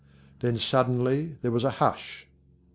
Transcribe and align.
Then 0.39 0.57
suddenly 0.57 1.37
there 1.43 1.51
was 1.51 1.63
a 1.63 1.69
hush. 1.69 2.25